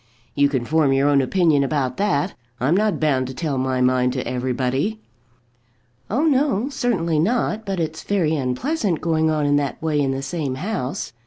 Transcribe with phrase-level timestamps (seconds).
[0.33, 2.33] "You can form your own opinion about that.
[2.59, 4.99] I'm not bound to tell my mind to everybody."
[6.09, 7.67] "Oh, no; certainly not.
[7.67, 11.13] But it's very unpleasant going on in that way in the same house.